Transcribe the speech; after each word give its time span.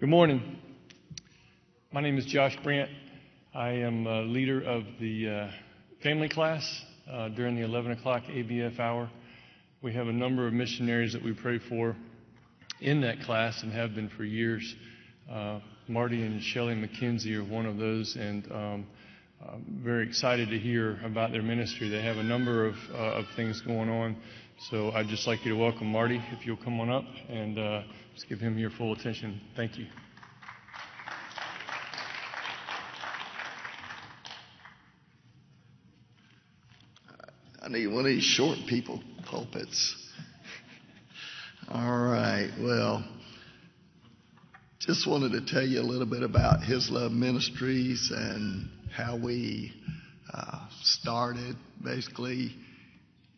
Good 0.00 0.08
morning. 0.08 0.58
My 1.92 2.00
name 2.00 2.18
is 2.18 2.26
Josh 2.26 2.58
Brandt. 2.64 2.90
I 3.54 3.68
am 3.68 4.08
a 4.08 4.22
leader 4.22 4.60
of 4.60 4.82
the 4.98 5.28
uh, 5.28 5.50
family 6.02 6.28
class 6.28 6.68
uh, 7.08 7.28
during 7.28 7.54
the 7.54 7.62
11 7.62 7.92
o'clock 7.92 8.24
ABF 8.24 8.80
hour. 8.80 9.08
We 9.82 9.92
have 9.92 10.08
a 10.08 10.12
number 10.12 10.48
of 10.48 10.52
missionaries 10.52 11.12
that 11.12 11.22
we 11.22 11.32
pray 11.32 11.60
for 11.60 11.94
in 12.80 13.02
that 13.02 13.20
class 13.20 13.62
and 13.62 13.72
have 13.72 13.94
been 13.94 14.08
for 14.08 14.24
years. 14.24 14.74
Uh, 15.30 15.60
Marty 15.86 16.26
and 16.26 16.42
Shelley 16.42 16.74
McKenzie 16.74 17.36
are 17.36 17.44
one 17.44 17.64
of 17.64 17.78
those, 17.78 18.16
and 18.16 18.50
um, 18.50 18.86
I'm 19.48 19.80
very 19.84 20.08
excited 20.08 20.50
to 20.50 20.58
hear 20.58 20.98
about 21.04 21.30
their 21.30 21.42
ministry. 21.42 21.88
They 21.88 22.02
have 22.02 22.16
a 22.16 22.24
number 22.24 22.66
of, 22.66 22.74
uh, 22.92 22.96
of 22.96 23.26
things 23.36 23.60
going 23.60 23.88
on. 23.88 24.16
So 24.58 24.92
I'd 24.92 25.08
just 25.08 25.26
like 25.26 25.44
you 25.44 25.52
to 25.52 25.58
welcome 25.58 25.88
Marty, 25.88 26.22
if 26.32 26.46
you'll 26.46 26.56
come 26.56 26.80
on 26.80 26.88
up 26.88 27.04
and 27.28 27.58
uh, 27.58 27.82
just 28.14 28.28
give 28.28 28.38
him 28.38 28.56
your 28.56 28.70
full 28.70 28.92
attention. 28.94 29.40
Thank 29.56 29.76
you. 29.76 29.86
I 37.62 37.68
need 37.68 37.88
one 37.88 38.00
of 38.00 38.04
these 38.06 38.22
short 38.22 38.58
people 38.68 39.02
pulpits. 39.26 39.96
All 41.70 41.98
right. 41.98 42.50
Well, 42.60 43.04
just 44.78 45.06
wanted 45.06 45.32
to 45.32 45.52
tell 45.52 45.66
you 45.66 45.80
a 45.80 45.82
little 45.82 46.06
bit 46.06 46.22
about 46.22 46.62
His 46.62 46.90
Love 46.90 47.10
Ministries 47.10 48.12
and 48.14 48.68
how 48.94 49.16
we 49.16 49.72
uh, 50.32 50.68
started. 50.82 51.56
Basically, 51.82 52.54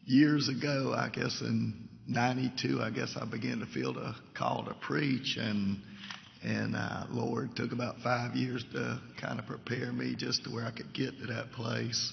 years 0.06 0.48
ago, 0.48 0.94
I 0.96 1.10
guess 1.10 1.40
in 1.40 1.88
'92, 2.08 2.80
I 2.80 2.90
guess 2.90 3.16
I 3.20 3.24
began 3.24 3.58
to 3.60 3.66
feel 3.66 3.92
the 3.92 4.14
call 4.34 4.64
to 4.64 4.74
preach, 4.74 5.36
and 5.38 5.78
and 6.42 6.76
uh, 6.76 7.06
Lord 7.10 7.56
took 7.56 7.72
about 7.72 7.98
five 8.02 8.36
years 8.36 8.64
to 8.72 9.00
kind 9.20 9.40
of 9.40 9.46
prepare 9.46 9.92
me 9.92 10.14
just 10.16 10.44
to 10.44 10.50
where 10.50 10.64
I 10.64 10.70
could 10.70 10.94
get 10.94 11.18
to 11.18 11.26
that 11.26 11.52
place. 11.52 12.12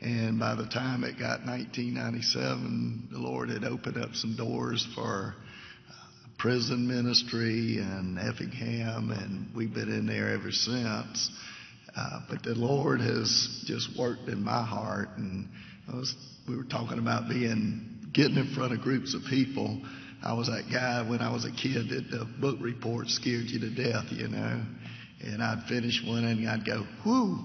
And 0.00 0.38
by 0.38 0.54
the 0.54 0.66
time 0.66 1.04
it 1.04 1.18
got 1.18 1.44
1997, 1.46 3.08
the 3.10 3.18
Lord 3.18 3.48
had 3.48 3.64
opened 3.64 3.96
up 3.96 4.14
some 4.14 4.36
doors 4.36 4.86
for 4.94 5.34
uh, 5.88 6.28
prison 6.38 6.86
ministry 6.86 7.78
and 7.78 8.18
Effingham, 8.18 9.10
and 9.10 9.48
we've 9.56 9.72
been 9.72 9.88
in 9.88 10.06
there 10.06 10.32
ever 10.32 10.52
since. 10.52 11.30
Uh, 11.96 12.20
but 12.28 12.42
the 12.42 12.54
Lord 12.54 13.00
has 13.00 13.64
just 13.64 13.98
worked 13.98 14.28
in 14.28 14.44
my 14.44 14.62
heart, 14.62 15.08
and 15.16 15.48
I 15.90 15.96
was, 15.96 16.14
we 16.48 16.56
were 16.56 16.64
talking 16.64 16.98
about 16.98 17.28
being 17.28 18.10
getting 18.12 18.36
in 18.36 18.54
front 18.54 18.72
of 18.72 18.80
groups 18.80 19.14
of 19.14 19.22
people. 19.28 19.80
I 20.22 20.32
was 20.32 20.46
that 20.48 20.64
guy 20.72 21.08
when 21.08 21.20
I 21.20 21.32
was 21.32 21.44
a 21.44 21.52
kid 21.52 21.90
that 21.90 22.10
the 22.10 22.24
book 22.40 22.58
report 22.60 23.08
scared 23.08 23.46
you 23.46 23.60
to 23.60 23.70
death, 23.70 24.06
you 24.10 24.28
know. 24.28 24.62
And 25.22 25.42
I'd 25.42 25.64
finish 25.68 26.02
one 26.04 26.24
and 26.24 26.48
I'd 26.48 26.64
go, 26.64 26.86
whoo, 27.04 27.38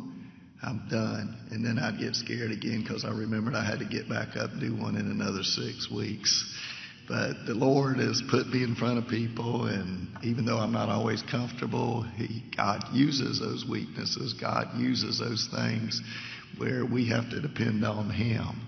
I'm 0.63 0.87
done. 0.89 1.35
And 1.51 1.65
then 1.65 1.79
I'd 1.79 1.99
get 1.99 2.15
scared 2.15 2.51
again 2.51 2.83
because 2.83 3.03
I 3.03 3.09
remembered 3.09 3.55
I 3.55 3.65
had 3.65 3.79
to 3.79 3.85
get 3.85 4.07
back 4.07 4.37
up 4.37 4.51
and 4.51 4.61
do 4.61 4.75
one 4.75 4.95
in 4.95 5.09
another 5.11 5.43
six 5.43 5.89
weeks. 5.91 6.57
But 7.07 7.45
the 7.45 7.55
Lord 7.55 7.97
has 7.97 8.21
put 8.29 8.47
me 8.47 8.63
in 8.63 8.75
front 8.75 8.97
of 8.97 9.07
people, 9.09 9.65
and 9.65 10.07
even 10.23 10.45
though 10.45 10.59
I'm 10.59 10.71
not 10.71 10.87
always 10.87 11.21
comfortable, 11.23 12.03
he, 12.15 12.43
God 12.55 12.85
uses 12.93 13.39
those 13.39 13.65
weaknesses. 13.67 14.33
God 14.33 14.67
uses 14.77 15.19
those 15.19 15.49
things 15.53 16.01
where 16.57 16.85
we 16.85 17.09
have 17.09 17.29
to 17.31 17.41
depend 17.41 17.83
on 17.83 18.09
Him. 18.09 18.61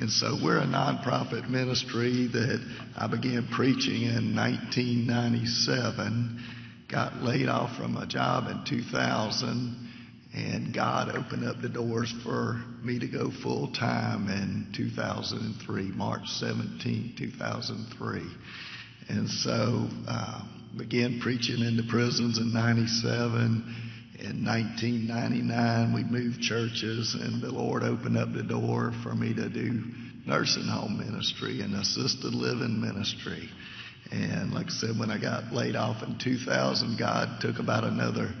And 0.00 0.10
so 0.10 0.38
we're 0.42 0.58
a 0.58 0.66
nonprofit 0.66 1.48
ministry 1.48 2.26
that 2.28 2.60
I 2.96 3.06
began 3.06 3.46
preaching 3.52 4.02
in 4.02 4.34
1997, 4.34 6.42
got 6.90 7.22
laid 7.22 7.48
off 7.48 7.76
from 7.76 7.96
a 7.96 8.06
job 8.06 8.50
in 8.50 8.64
2000 8.64 9.90
and 10.34 10.72
God 10.72 11.14
opened 11.14 11.44
up 11.44 11.60
the 11.60 11.68
doors 11.68 12.12
for 12.24 12.62
me 12.82 12.98
to 12.98 13.06
go 13.06 13.30
full 13.42 13.70
time 13.72 14.28
in 14.28 14.72
2003, 14.74 15.88
March 15.88 16.26
17, 16.26 17.14
2003. 17.18 18.22
And 19.10 19.28
so, 19.28 19.88
uh, 20.08 20.42
began 20.76 21.20
preaching 21.20 21.60
in 21.60 21.76
the 21.76 21.82
prisons 21.82 22.38
in 22.38 22.52
97. 22.52 23.91
In 24.22 24.44
1999, 24.44 25.92
we 25.92 26.04
moved 26.04 26.40
churches, 26.40 27.16
and 27.20 27.42
the 27.42 27.50
Lord 27.50 27.82
opened 27.82 28.16
up 28.16 28.32
the 28.32 28.44
door 28.44 28.92
for 29.02 29.16
me 29.16 29.34
to 29.34 29.48
do 29.48 29.82
nursing 30.24 30.68
home 30.68 30.96
ministry 30.96 31.60
and 31.60 31.74
assisted 31.74 32.32
living 32.32 32.80
ministry. 32.80 33.48
And 34.12 34.52
like 34.52 34.66
I 34.66 34.70
said, 34.70 34.96
when 34.96 35.10
I 35.10 35.18
got 35.18 35.52
laid 35.52 35.74
off 35.74 36.04
in 36.04 36.18
2000, 36.20 36.96
God 36.96 37.40
took 37.40 37.58
about 37.58 37.82
another 37.82 38.32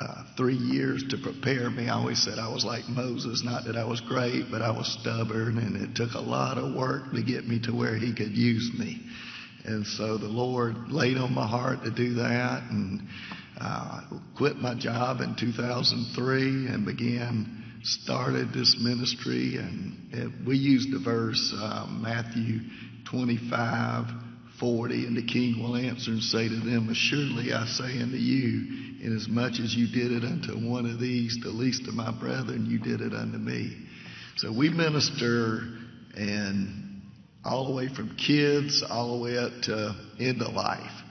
uh, 0.00 0.24
three 0.36 0.56
years 0.56 1.04
to 1.10 1.18
prepare 1.18 1.70
me. 1.70 1.88
I 1.88 1.94
always 1.94 2.20
said 2.20 2.40
I 2.40 2.52
was 2.52 2.64
like 2.64 2.88
Moses, 2.88 3.44
not 3.44 3.66
that 3.66 3.76
I 3.76 3.84
was 3.84 4.00
great, 4.00 4.46
but 4.50 4.60
I 4.60 4.72
was 4.72 4.88
stubborn, 5.00 5.58
and 5.58 5.76
it 5.76 5.94
took 5.94 6.14
a 6.14 6.20
lot 6.20 6.58
of 6.58 6.74
work 6.74 7.12
to 7.12 7.22
get 7.22 7.46
me 7.46 7.60
to 7.60 7.70
where 7.70 7.94
He 7.94 8.12
could 8.12 8.36
use 8.36 8.72
me. 8.76 9.00
And 9.66 9.86
so 9.86 10.18
the 10.18 10.26
Lord 10.26 10.90
laid 10.90 11.16
on 11.16 11.32
my 11.32 11.46
heart 11.46 11.84
to 11.84 11.92
do 11.92 12.14
that, 12.14 12.64
and 12.70 13.02
uh, 13.60 14.02
quit 14.36 14.56
my 14.56 14.74
job 14.74 15.20
in 15.20 15.36
2003 15.36 16.66
and 16.66 16.86
began 16.86 17.62
started 17.82 18.52
this 18.52 18.76
ministry. 18.80 19.56
And 19.56 20.12
it, 20.12 20.46
we 20.46 20.56
used 20.56 20.92
the 20.92 20.98
verse 20.98 21.54
uh, 21.56 21.86
Matthew 21.90 22.60
25. 23.10 24.06
40 24.60 25.06
and 25.06 25.16
the 25.16 25.26
king 25.26 25.60
will 25.60 25.74
answer 25.74 26.12
and 26.12 26.22
say 26.22 26.48
to 26.48 26.54
them 26.54 26.88
assuredly 26.88 27.52
i 27.52 27.66
say 27.66 28.00
unto 28.00 28.14
you 28.14 28.94
Inasmuch 29.04 29.60
as 29.60 29.74
you 29.74 29.86
did 29.86 30.12
it 30.12 30.24
unto 30.24 30.54
one 30.54 30.86
of 30.86 30.98
these, 30.98 31.38
the 31.42 31.50
least 31.50 31.86
of 31.86 31.94
my 31.94 32.10
brethren, 32.10 32.64
you 32.64 32.78
did 32.78 33.02
it 33.02 33.12
unto 33.12 33.36
me. 33.36 33.76
So 34.38 34.50
we 34.50 34.70
minister 34.70 35.60
and 36.16 37.02
all 37.44 37.66
the 37.66 37.74
way 37.74 37.88
from 37.88 38.16
kids 38.16 38.82
all 38.88 39.18
the 39.18 39.22
way 39.22 39.36
up 39.36 39.52
to 39.64 39.94
end 40.18 40.40
of 40.40 40.54
life. 40.54 41.03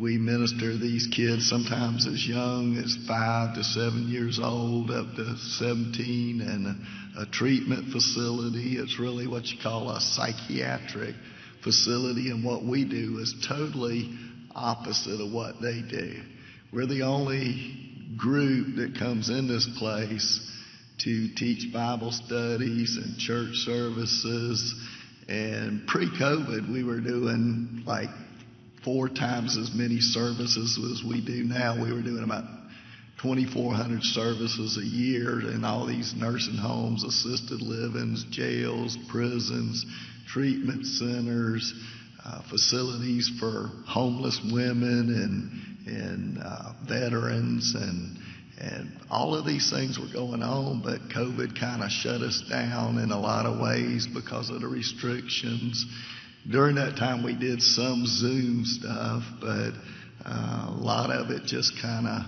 We 0.00 0.16
minister 0.16 0.78
these 0.78 1.08
kids 1.14 1.50
sometimes 1.50 2.06
as 2.06 2.26
young 2.26 2.78
as 2.78 2.96
five 3.06 3.54
to 3.56 3.62
seven 3.62 4.08
years 4.08 4.40
old, 4.42 4.90
up 4.90 5.14
to 5.16 5.36
17, 5.36 6.40
and 6.40 6.66
a, 6.66 7.22
a 7.22 7.26
treatment 7.26 7.92
facility. 7.92 8.78
It's 8.78 8.98
really 8.98 9.26
what 9.26 9.44
you 9.48 9.58
call 9.62 9.90
a 9.90 10.00
psychiatric 10.00 11.14
facility, 11.62 12.30
and 12.30 12.42
what 12.42 12.64
we 12.64 12.86
do 12.86 13.18
is 13.18 13.46
totally 13.46 14.10
opposite 14.54 15.20
of 15.20 15.32
what 15.32 15.60
they 15.60 15.82
do. 15.82 16.22
We're 16.72 16.86
the 16.86 17.02
only 17.02 18.14
group 18.16 18.76
that 18.76 18.98
comes 18.98 19.28
in 19.28 19.48
this 19.48 19.68
place 19.78 20.40
to 21.00 21.28
teach 21.34 21.74
Bible 21.74 22.12
studies 22.12 22.96
and 22.96 23.18
church 23.18 23.54
services. 23.66 24.74
And 25.28 25.86
pre 25.86 26.08
COVID, 26.08 26.72
we 26.72 26.84
were 26.84 27.00
doing 27.00 27.82
like 27.84 28.08
four 28.84 29.08
times 29.08 29.56
as 29.56 29.74
many 29.74 30.00
services 30.00 30.78
as 30.92 31.06
we 31.06 31.20
do 31.20 31.44
now. 31.44 31.82
We 31.82 31.92
were 31.92 32.02
doing 32.02 32.24
about 32.24 32.44
2,400 33.22 34.02
services 34.02 34.78
a 34.78 34.84
year 34.84 35.40
in 35.40 35.64
all 35.64 35.86
these 35.86 36.14
nursing 36.16 36.56
homes, 36.56 37.04
assisted 37.04 37.60
livings, 37.60 38.24
jails, 38.30 38.96
prisons, 39.10 39.84
treatment 40.28 40.86
centers, 40.86 41.74
uh, 42.24 42.42
facilities 42.48 43.30
for 43.38 43.70
homeless 43.86 44.40
women 44.50 45.10
and 45.14 45.66
and 45.86 46.38
uh, 46.38 46.72
veterans 46.86 47.74
and 47.74 48.18
and 48.60 48.92
all 49.10 49.34
of 49.34 49.46
these 49.46 49.70
things 49.70 49.98
were 49.98 50.12
going 50.12 50.42
on, 50.42 50.82
but 50.82 51.08
COVID 51.08 51.58
kind 51.58 51.82
of 51.82 51.90
shut 51.90 52.20
us 52.20 52.42
down 52.50 52.98
in 52.98 53.10
a 53.10 53.18
lot 53.18 53.46
of 53.46 53.58
ways 53.58 54.06
because 54.06 54.50
of 54.50 54.60
the 54.60 54.68
restrictions. 54.68 55.86
During 56.48 56.76
that 56.76 56.96
time, 56.96 57.22
we 57.22 57.34
did 57.34 57.60
some 57.60 58.06
Zoom 58.06 58.64
stuff, 58.64 59.22
but 59.40 59.72
uh, 60.24 60.66
a 60.68 60.78
lot 60.80 61.10
of 61.10 61.30
it 61.30 61.44
just 61.44 61.72
kind 61.82 62.06
of 62.06 62.22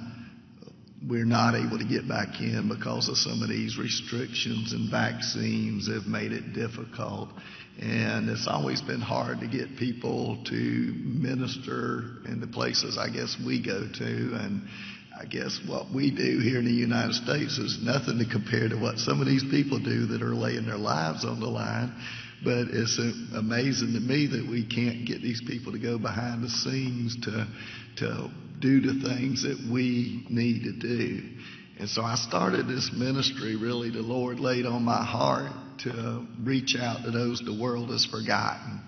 we're 1.09 1.25
not 1.25 1.55
able 1.55 1.79
to 1.79 1.85
get 1.85 2.07
back 2.07 2.41
in 2.41 2.69
because 2.69 3.09
of 3.09 3.17
some 3.17 3.43
of 3.43 3.49
these 3.49 3.77
restrictions 3.77 4.73
and 4.73 4.91
vaccines 4.91 5.89
have 5.89 6.07
made 6.07 6.33
it 6.33 6.53
difficult. 6.53 7.29
And 7.81 8.29
it's 8.29 8.47
always 8.47 8.81
been 8.83 9.01
hard 9.01 9.41
to 9.41 9.49
get 9.49 9.77
people 9.79 10.43
to 10.45 10.55
minister 10.55 12.19
in 12.27 12.39
the 12.41 12.47
places 12.47 12.99
I 12.99 13.09
guess 13.09 13.37
we 13.45 13.65
go 13.65 13.89
to. 13.89 14.05
And 14.05 14.69
I 15.19 15.25
guess 15.25 15.59
what 15.67 15.91
we 15.93 16.11
do 16.11 16.39
here 16.39 16.59
in 16.59 16.67
the 16.67 16.71
United 16.71 17.15
States 17.15 17.59
is 17.59 17.81
nothing 17.83 18.19
to 18.19 18.27
compare 18.31 18.69
to 18.69 18.77
what 18.77 18.99
some 18.99 19.21
of 19.21 19.27
these 19.27 19.45
people 19.51 19.79
do 19.81 20.07
that 20.07 20.23
are 20.23 20.35
laying 20.35 20.67
their 20.67 20.79
lives 20.79 21.25
on 21.25 21.41
the 21.41 21.49
line. 21.49 21.93
But 22.45 22.69
it's 22.71 22.99
amazing 23.35 23.93
to 23.95 24.01
me 24.01 24.27
that 24.27 24.47
we 24.49 24.67
can't 24.67 25.07
get 25.07 25.23
these 25.23 25.43
people 25.47 25.73
to 25.73 25.79
go 25.79 25.99
behind 25.99 26.43
the 26.43 26.51
scenes 26.51 27.17
to 27.23 27.47
to 27.97 28.31
do 28.61 28.81
the 28.81 29.09
things 29.09 29.43
that 29.43 29.59
we 29.71 30.25
need 30.31 30.65
to 30.65 30.73
do. 30.73 31.23
And 31.79 31.89
so 31.89 32.03
I 32.03 32.15
started 32.15 32.69
this 32.69 32.93
ministry 32.93 33.57
really 33.57 33.91
the 33.91 34.03
Lord 34.03 34.39
laid 34.41 34.67
on 34.67 34.85
my 34.85 35.05
heart 35.05 35.53
to 35.79 36.27
reach 36.41 36.77
out 36.79 37.05
to 37.05 37.11
those 37.11 37.41
the 37.41 37.59
world 37.61 37.91
has 37.91 38.05
forgotten. 38.05 38.81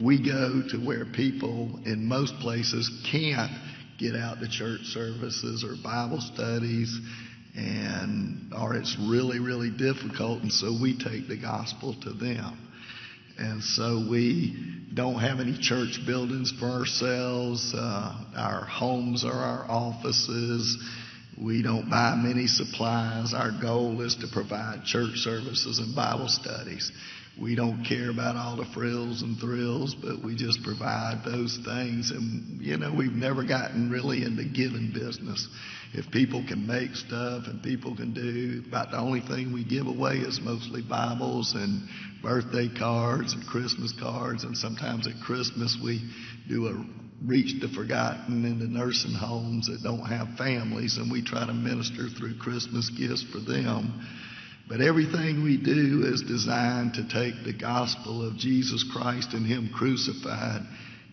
We 0.00 0.22
go 0.24 0.62
to 0.70 0.76
where 0.78 1.04
people 1.06 1.80
in 1.84 2.06
most 2.06 2.34
places 2.40 2.90
can't 3.10 3.52
get 3.98 4.16
out 4.16 4.40
to 4.40 4.48
church 4.48 4.82
services 4.84 5.64
or 5.64 5.76
Bible 5.82 6.20
studies, 6.20 6.98
and 7.54 8.52
or 8.54 8.74
it's 8.74 8.96
really 8.98 9.38
really 9.38 9.70
difficult, 9.70 10.42
and 10.42 10.52
so 10.52 10.76
we 10.80 10.96
take 10.96 11.28
the 11.28 11.36
gospel 11.40 11.94
to 12.02 12.12
them. 12.12 12.68
And 13.38 13.62
so 13.62 14.06
we 14.10 14.86
don't 14.94 15.20
have 15.20 15.40
any 15.40 15.56
church 15.58 16.00
buildings 16.06 16.52
for 16.58 16.66
ourselves. 16.66 17.74
Uh, 17.74 18.24
our 18.36 18.64
homes 18.64 19.24
are 19.24 19.32
our 19.32 19.64
offices. 19.70 20.78
We 21.40 21.62
don't 21.62 21.88
buy 21.88 22.14
many 22.14 22.46
supplies. 22.46 23.32
Our 23.34 23.52
goal 23.60 24.00
is 24.02 24.16
to 24.16 24.28
provide 24.28 24.84
church 24.84 25.16
services 25.16 25.78
and 25.78 25.94
Bible 25.94 26.28
studies. 26.28 26.92
We 27.40 27.54
don't 27.54 27.84
care 27.84 28.10
about 28.10 28.36
all 28.36 28.56
the 28.56 28.66
frills 28.74 29.22
and 29.22 29.38
thrills, 29.38 29.94
but 29.94 30.22
we 30.22 30.36
just 30.36 30.62
provide 30.62 31.22
those 31.24 31.58
things. 31.64 32.10
And, 32.10 32.60
you 32.60 32.76
know, 32.76 32.92
we've 32.94 33.14
never 33.14 33.42
gotten 33.42 33.90
really 33.90 34.22
into 34.22 34.44
giving 34.44 34.92
business. 34.92 35.48
If 35.94 36.10
people 36.10 36.42
can 36.48 36.66
make 36.66 36.94
stuff 36.94 37.44
and 37.46 37.62
people 37.62 37.94
can 37.94 38.14
do, 38.14 38.62
about 38.66 38.90
the 38.90 38.98
only 38.98 39.20
thing 39.20 39.52
we 39.52 39.62
give 39.62 39.86
away 39.86 40.16
is 40.16 40.40
mostly 40.40 40.80
Bibles 40.80 41.54
and 41.54 41.86
birthday 42.22 42.68
cards 42.78 43.34
and 43.34 43.46
Christmas 43.46 43.92
cards. 44.00 44.44
And 44.44 44.56
sometimes 44.56 45.06
at 45.06 45.20
Christmas 45.22 45.78
we 45.82 46.00
do 46.48 46.66
a 46.68 46.84
reach 47.24 47.60
the 47.60 47.68
forgotten 47.68 48.44
in 48.44 48.58
the 48.58 48.66
nursing 48.66 49.14
homes 49.14 49.66
that 49.68 49.82
don't 49.82 50.04
have 50.04 50.36
families, 50.36 50.96
and 50.96 51.10
we 51.10 51.22
try 51.22 51.46
to 51.46 51.52
minister 51.52 52.08
through 52.08 52.36
Christmas 52.38 52.90
gifts 52.90 53.22
for 53.30 53.38
them. 53.38 54.06
But 54.68 54.80
everything 54.80 55.42
we 55.44 55.56
do 55.56 56.04
is 56.04 56.22
designed 56.22 56.94
to 56.94 57.08
take 57.08 57.44
the 57.44 57.52
gospel 57.52 58.26
of 58.26 58.36
Jesus 58.36 58.84
Christ 58.92 59.34
and 59.34 59.46
Him 59.46 59.70
crucified 59.74 60.62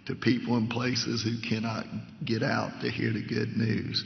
to 0.08 0.16
people 0.16 0.58
in 0.58 0.68
places 0.68 1.24
who 1.24 1.48
cannot 1.48 1.86
get 2.26 2.42
out 2.42 2.82
to 2.82 2.90
hear 2.90 3.12
the 3.12 3.22
good 3.22 3.56
news. 3.58 4.04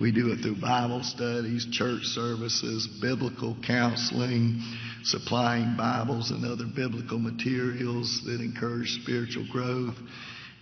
We 0.00 0.10
do 0.10 0.32
it 0.32 0.40
through 0.42 0.60
Bible 0.60 1.04
studies, 1.04 1.66
church 1.70 2.02
services, 2.02 2.88
biblical 3.00 3.56
counseling, 3.64 4.60
supplying 5.04 5.76
Bibles 5.76 6.32
and 6.32 6.44
other 6.44 6.64
biblical 6.66 7.18
materials 7.18 8.22
that 8.26 8.40
encourage 8.40 9.00
spiritual 9.02 9.46
growth. 9.52 9.94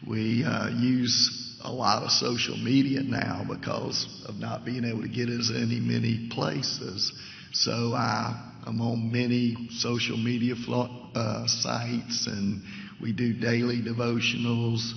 We 0.07 0.45
uh, 0.45 0.69
use 0.69 1.59
a 1.65 1.73
lot 1.73 2.03
of 2.03 2.11
social 2.11 2.59
media 2.59 3.03
now 3.03 3.45
because 3.49 4.07
of 4.27 4.37
not 4.37 4.65
being 4.67 4.85
able 4.85 5.03
to 5.03 5.09
get 5.09 5.31
as 5.31 5.51
any 5.51 5.81
many 5.81 6.29
places. 6.31 7.13
So 7.53 7.95
I 7.95 8.53
am 8.67 8.81
on 8.81 9.13
many 9.13 9.69
social 9.71 10.17
media 10.17 10.57
flo- 10.57 11.09
uh, 11.15 11.47
sites, 11.47 12.27
and 12.27 12.63
we 13.01 13.13
do 13.13 13.33
daily 13.33 13.81
devotionals. 13.81 14.93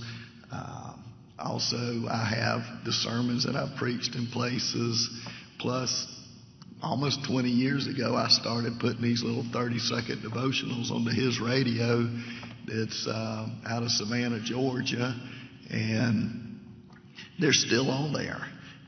Uh, 0.51 0.94
also, 1.37 2.07
I 2.09 2.25
have 2.25 2.85
the 2.85 2.91
sermons 2.91 3.45
that 3.45 3.55
I've 3.55 3.75
preached 3.77 4.15
in 4.15 4.27
places. 4.27 5.09
Plus, 5.59 6.07
almost 6.81 7.25
20 7.27 7.49
years 7.49 7.87
ago, 7.87 8.15
I 8.15 8.27
started 8.29 8.79
putting 8.79 9.01
these 9.01 9.23
little 9.23 9.45
30 9.51 9.79
second 9.79 10.21
devotionals 10.23 10.91
onto 10.91 11.11
his 11.11 11.39
radio 11.39 12.07
it's 12.67 13.07
uh, 13.07 13.47
out 13.67 13.83
of 13.83 13.89
Savannah, 13.91 14.39
Georgia, 14.43 15.15
and 15.69 16.59
they're 17.39 17.53
still 17.53 17.89
on 17.91 18.13
there. 18.13 18.41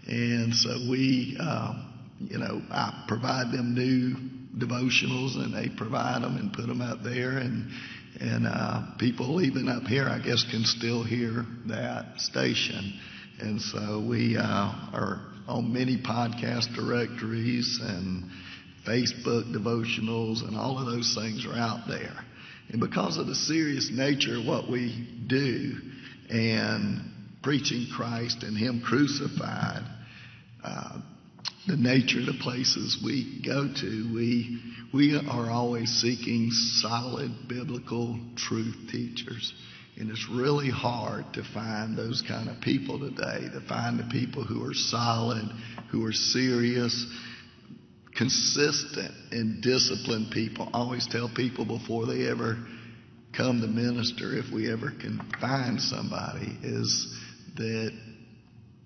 And 0.07 0.53
so 0.53 0.69
we, 0.89 1.37
uh, 1.39 1.73
you 2.19 2.37
know, 2.37 2.61
I 2.71 3.05
provide 3.07 3.51
them 3.51 3.75
new 3.75 4.15
devotionals, 4.57 5.35
and 5.35 5.53
they 5.53 5.69
provide 5.75 6.23
them 6.23 6.37
and 6.37 6.53
put 6.53 6.67
them 6.67 6.81
out 6.81 7.03
there, 7.03 7.37
and 7.37 7.69
and 8.19 8.47
uh, 8.47 8.97
people 8.97 9.41
even 9.41 9.69
up 9.69 9.83
here, 9.83 10.07
I 10.07 10.19
guess, 10.19 10.43
can 10.49 10.63
still 10.63 11.03
hear 11.03 11.45
that 11.67 12.19
station. 12.19 12.99
And 13.39 13.61
so 13.61 14.03
we 14.07 14.37
uh, 14.37 14.41
are 14.43 15.21
on 15.47 15.71
many 15.71 15.97
podcast 15.97 16.73
directories 16.75 17.79
and 17.81 18.25
Facebook 18.87 19.53
devotionals, 19.53 20.47
and 20.47 20.57
all 20.57 20.79
of 20.79 20.85
those 20.87 21.15
things 21.19 21.45
are 21.45 21.53
out 21.53 21.87
there. 21.87 22.17
And 22.69 22.81
because 22.81 23.17
of 23.17 23.27
the 23.27 23.35
serious 23.35 23.89
nature 23.93 24.39
of 24.39 24.45
what 24.45 24.69
we 24.69 25.07
do 25.27 25.75
and 26.29 27.11
preaching 27.43 27.87
Christ 27.95 28.43
and 28.43 28.57
Him 28.57 28.81
crucified, 28.85 29.83
uh, 30.63 30.99
the 31.67 31.75
nature 31.75 32.19
of 32.19 32.25
the 32.25 32.39
places 32.41 32.97
we 33.03 33.41
go 33.45 33.67
to, 33.67 34.13
we, 34.13 34.61
we 34.93 35.15
are 35.15 35.51
always 35.51 35.89
seeking 36.01 36.49
solid 36.51 37.31
biblical 37.49 38.17
truth 38.37 38.75
teachers. 38.89 39.53
And 39.97 40.09
it's 40.09 40.29
really 40.31 40.69
hard 40.69 41.25
to 41.33 41.43
find 41.43 41.97
those 41.97 42.23
kind 42.25 42.49
of 42.49 42.61
people 42.61 42.99
today, 42.99 43.49
to 43.51 43.61
find 43.67 43.99
the 43.99 44.07
people 44.09 44.43
who 44.43 44.63
are 44.63 44.73
solid, 44.73 45.49
who 45.91 46.05
are 46.05 46.13
serious, 46.13 47.05
consistent 48.15 49.11
and 49.31 49.61
disciplined 49.61 50.31
people. 50.31 50.69
I 50.73 50.77
always 50.77 51.07
tell 51.07 51.29
people 51.35 51.65
before 51.65 52.05
they 52.05 52.27
ever 52.29 52.57
come 53.35 53.59
to 53.61 53.67
minister, 53.67 54.37
if 54.37 54.51
we 54.53 54.71
ever 54.71 54.91
can 54.91 55.19
find 55.41 55.81
somebody, 55.81 56.57
is 56.63 57.13
that 57.55 57.91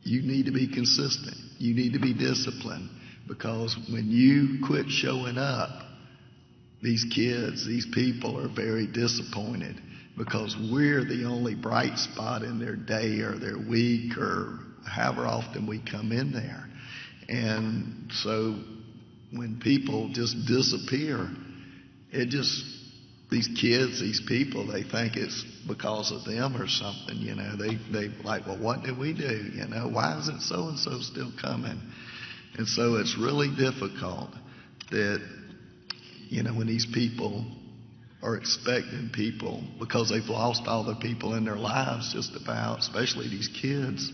you 0.03 0.21
need 0.23 0.47
to 0.47 0.51
be 0.51 0.67
consistent. 0.73 1.37
You 1.61 1.75
need 1.75 1.93
to 1.93 1.99
be 1.99 2.13
disciplined 2.13 2.89
because 3.27 3.77
when 3.91 4.09
you 4.09 4.65
quit 4.65 4.89
showing 4.89 5.37
up, 5.37 5.83
these 6.81 7.05
kids, 7.13 7.67
these 7.67 7.85
people 7.93 8.39
are 8.39 8.49
very 8.49 8.87
disappointed 8.87 9.79
because 10.17 10.57
we're 10.71 11.05
the 11.05 11.25
only 11.25 11.53
bright 11.53 11.97
spot 11.99 12.41
in 12.41 12.57
their 12.57 12.75
day 12.75 13.19
or 13.19 13.37
their 13.37 13.59
week 13.59 14.17
or 14.17 14.59
however 14.87 15.27
often 15.27 15.67
we 15.67 15.79
come 15.79 16.11
in 16.11 16.31
there. 16.31 16.67
And 17.29 18.11
so 18.11 18.59
when 19.31 19.59
people 19.61 20.09
just 20.09 20.35
disappear, 20.47 21.29
it 22.11 22.29
just 22.29 22.65
these 23.29 23.47
kids, 23.49 24.01
these 24.01 24.21
people, 24.27 24.65
they 24.65 24.81
think 24.81 25.15
it's 25.15 25.45
because 25.67 26.11
of 26.11 26.25
them 26.25 26.55
or 26.55 26.67
something. 26.67 27.17
You 27.17 27.35
know, 27.35 27.55
they 27.55 27.75
they 27.91 28.07
like, 28.23 28.45
well, 28.45 28.57
what 28.57 28.83
did 28.83 28.97
we 28.97 29.13
do? 29.13 29.49
You 29.53 29.67
know, 29.67 29.89
why 29.89 30.17
is 30.19 30.27
it 30.27 30.41
so 30.41 30.67
and 30.69 30.79
so 30.79 30.99
still 30.99 31.31
coming? 31.41 31.79
And 32.57 32.67
so 32.67 32.95
it's 32.95 33.17
really 33.17 33.49
difficult 33.55 34.29
that 34.91 35.21
you 36.29 36.43
know 36.43 36.53
when 36.53 36.67
these 36.67 36.85
people 36.85 37.45
are 38.23 38.35
expecting 38.35 39.09
people 39.13 39.63
because 39.79 40.09
they've 40.09 40.29
lost 40.29 40.63
all 40.67 40.83
the 40.83 40.95
people 40.95 41.33
in 41.33 41.45
their 41.45 41.55
lives 41.55 42.13
just 42.13 42.35
about, 42.35 42.79
especially 42.79 43.27
these 43.27 43.47
kids. 43.61 44.11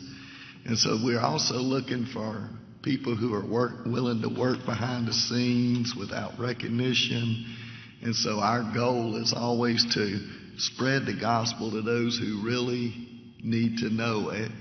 And 0.65 0.77
so 0.77 0.97
we're 1.03 1.19
also 1.19 1.55
looking 1.55 2.05
for 2.05 2.49
people 2.83 3.15
who 3.15 3.33
are 3.33 3.45
work, 3.45 3.85
willing 3.85 4.21
to 4.21 4.29
work 4.29 4.65
behind 4.65 5.07
the 5.07 5.13
scenes 5.13 5.93
without 5.97 6.39
recognition. 6.39 7.45
And 8.01 8.15
so 8.15 8.39
our 8.39 8.71
goal 8.73 9.17
is 9.21 9.33
always 9.35 9.83
to 9.95 10.19
spread 10.57 11.05
the 11.05 11.17
gospel 11.19 11.71
to 11.71 11.81
those 11.81 12.17
who 12.17 12.41
really 12.45 12.93
need 13.43 13.77
to 13.79 13.89
know 13.89 14.29
it 14.29 14.51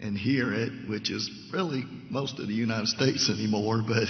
and 0.00 0.16
hear 0.16 0.52
it, 0.52 0.88
which 0.88 1.10
is 1.10 1.30
really 1.52 1.84
most 2.10 2.38
of 2.38 2.46
the 2.46 2.54
United 2.54 2.88
States 2.88 3.30
anymore, 3.30 3.82
but, 3.88 4.08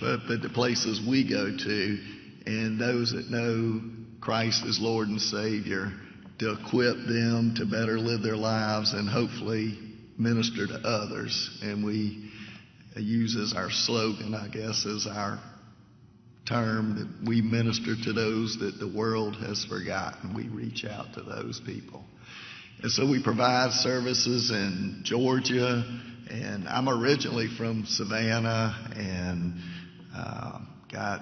but, 0.00 0.20
but 0.28 0.42
the 0.42 0.50
places 0.50 1.00
we 1.06 1.28
go 1.28 1.56
to, 1.56 1.98
and 2.46 2.80
those 2.80 3.12
that 3.12 3.30
know 3.30 3.80
Christ 4.20 4.64
as 4.64 4.78
Lord 4.80 5.08
and 5.08 5.20
Savior 5.20 5.92
to 6.38 6.52
equip 6.52 6.96
them 6.96 7.54
to 7.56 7.66
better 7.66 7.98
live 7.98 8.22
their 8.22 8.36
lives 8.36 8.92
and 8.92 9.08
hopefully 9.08 9.78
minister 10.18 10.66
to 10.66 10.74
others. 10.74 11.58
And 11.62 11.84
we 11.84 12.30
use 12.96 13.36
as 13.36 13.54
our 13.56 13.70
slogan, 13.70 14.34
I 14.34 14.48
guess, 14.48 14.86
as 14.86 15.06
our 15.06 15.38
term 16.46 16.96
that 16.98 17.28
we 17.28 17.40
minister 17.40 17.94
to 18.04 18.12
those 18.12 18.58
that 18.58 18.78
the 18.78 18.88
world 18.88 19.36
has 19.36 19.64
forgotten. 19.64 20.34
We 20.34 20.48
reach 20.48 20.84
out 20.84 21.14
to 21.14 21.22
those 21.22 21.60
people. 21.64 22.04
And 22.82 22.90
so 22.90 23.08
we 23.08 23.22
provide 23.22 23.72
services 23.72 24.50
in 24.50 25.02
Georgia, 25.04 25.84
and 26.28 26.68
I'm 26.68 26.88
originally 26.88 27.48
from 27.56 27.84
Savannah 27.86 28.92
and 28.96 29.54
uh, 30.14 30.58
got 30.90 31.20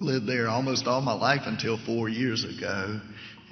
lived 0.00 0.26
there 0.26 0.48
almost 0.48 0.86
all 0.86 1.02
my 1.02 1.12
life 1.12 1.42
until 1.44 1.76
four 1.84 2.08
years 2.08 2.44
ago. 2.44 3.00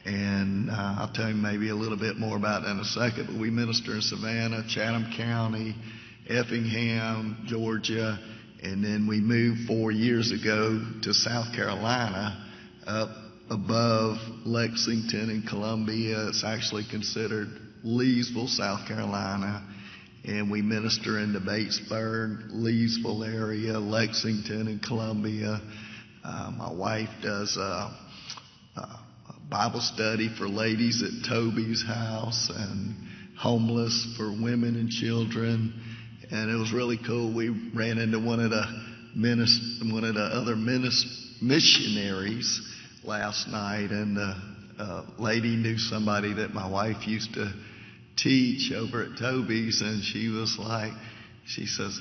And 0.07 0.71
uh, 0.71 0.97
I'll 1.01 1.13
tell 1.13 1.29
you 1.29 1.35
maybe 1.35 1.69
a 1.69 1.75
little 1.75 1.99
bit 1.99 2.17
more 2.17 2.37
about 2.37 2.63
that 2.63 2.71
in 2.71 2.79
a 2.79 2.85
second. 2.85 3.27
But 3.27 3.39
we 3.39 3.51
minister 3.51 3.95
in 3.95 4.01
Savannah, 4.01 4.65
Chatham 4.67 5.13
County, 5.15 5.77
Effingham, 6.31 7.45
Georgia, 7.47 8.19
and 8.63 8.85
then 8.85 9.07
we 9.07 9.21
moved 9.21 9.67
four 9.67 9.91
years 9.91 10.33
ago 10.33 10.85
to 11.03 11.15
South 11.15 11.55
Carolina, 11.55 12.45
up 12.87 13.11
above 13.51 14.17
Lexington 14.45 15.31
and 15.31 15.47
Columbia. 15.47 16.29
It's 16.29 16.45
actually 16.45 16.85
considered 16.91 17.49
Leesville, 17.85 18.49
South 18.49 18.87
Carolina. 18.87 19.67
And 20.25 20.51
we 20.51 20.61
minister 20.61 21.19
in 21.21 21.33
the 21.33 21.39
Batesburg, 21.39 22.51
Leesville 22.53 23.27
area, 23.27 23.79
Lexington 23.79 24.69
and 24.69 24.83
Columbia. 24.83 25.61
Uh, 26.25 26.51
my 26.57 26.73
wife 26.73 27.09
does 27.23 27.57
a, 27.57 27.97
a 28.77 29.01
Bible 29.49 29.81
study 29.81 30.29
for 30.37 30.49
ladies 30.49 31.03
at 31.03 31.31
Toby's 31.31 31.83
house 31.87 32.51
and 32.55 32.95
homeless 33.39 34.15
for 34.17 34.31
women 34.31 34.77
and 34.77 34.91
children. 34.91 35.73
And 36.31 36.51
it 36.51 36.57
was 36.57 36.73
really 36.73 36.99
cool. 36.99 37.35
We 37.35 37.49
ran 37.75 37.99
into 37.99 38.19
one 38.19 38.41
of 38.41 38.51
the 38.51 38.65
minis- 39.17 39.93
one 39.93 40.05
of 40.05 40.15
the 40.15 40.25
other 40.25 40.55
minis- 40.55 41.41
missionaries 41.41 42.61
last 43.05 43.49
night, 43.49 43.91
and 43.91 44.17
the 44.17 44.37
uh, 44.79 45.05
lady 45.19 45.57
knew 45.57 45.79
somebody 45.79 46.35
that 46.35 46.53
my 46.53 46.69
wife 46.69 47.07
used 47.07 47.35
to 47.35 47.53
teach 48.17 48.73
over 48.73 49.05
at 49.05 49.19
Toby's, 49.19 49.81
and 49.81 50.03
she 50.03 50.29
was 50.29 50.59
like, 50.59 50.93
she 51.47 51.67
says, 51.67 51.99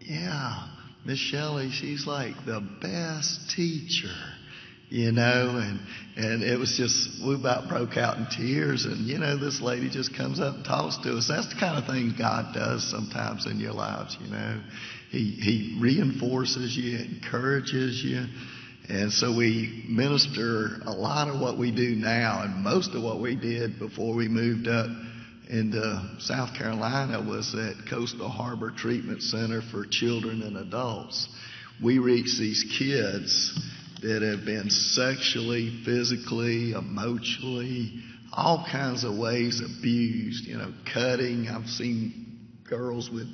"Yeah, 0.00 0.68
Miss 1.04 1.18
Shelley, 1.18 1.70
she's 1.70 2.06
like 2.06 2.34
the 2.46 2.60
best 2.80 3.50
teacher." 3.50 4.14
You 4.90 5.12
know, 5.12 5.56
and 5.62 5.80
and 6.16 6.42
it 6.42 6.58
was 6.58 6.76
just 6.76 7.24
we 7.24 7.36
about 7.36 7.68
broke 7.68 7.96
out 7.96 8.18
in 8.18 8.26
tears, 8.26 8.84
and 8.84 9.06
you 9.06 9.18
know, 9.18 9.38
this 9.38 9.60
lady 9.60 9.88
just 9.88 10.16
comes 10.16 10.40
up 10.40 10.56
and 10.56 10.64
talks 10.64 10.98
to 10.98 11.16
us. 11.16 11.28
That's 11.28 11.48
the 11.48 11.60
kind 11.60 11.78
of 11.78 11.86
thing 11.86 12.12
God 12.18 12.52
does 12.52 12.90
sometimes 12.90 13.46
in 13.46 13.60
your 13.60 13.72
lives, 13.72 14.18
you 14.20 14.28
know. 14.28 14.60
He 15.10 15.30
he 15.30 15.78
reinforces 15.80 16.76
you, 16.76 16.98
encourages 16.98 18.02
you. 18.04 18.26
And 18.88 19.12
so 19.12 19.36
we 19.36 19.84
minister 19.88 20.80
a 20.84 20.90
lot 20.90 21.28
of 21.28 21.40
what 21.40 21.56
we 21.56 21.70
do 21.70 21.94
now, 21.94 22.42
and 22.42 22.56
most 22.64 22.92
of 22.92 23.02
what 23.04 23.20
we 23.20 23.36
did 23.36 23.78
before 23.78 24.16
we 24.16 24.26
moved 24.26 24.66
up 24.66 24.88
into 25.48 26.16
South 26.18 26.56
Carolina 26.58 27.20
was 27.20 27.54
at 27.54 27.88
Coastal 27.88 28.28
Harbor 28.28 28.72
Treatment 28.76 29.22
Center 29.22 29.62
for 29.70 29.86
Children 29.86 30.42
and 30.42 30.56
Adults. 30.56 31.28
We 31.80 32.00
reach 32.00 32.36
these 32.38 32.64
kids 32.76 33.56
that 34.02 34.22
have 34.22 34.44
been 34.44 34.70
sexually, 34.70 35.82
physically, 35.84 36.72
emotionally, 36.72 38.02
all 38.32 38.66
kinds 38.70 39.04
of 39.04 39.16
ways 39.16 39.60
abused, 39.60 40.46
you 40.46 40.56
know, 40.56 40.72
cutting. 40.92 41.48
I've 41.48 41.68
seen 41.68 42.38
girls 42.68 43.10
with 43.10 43.28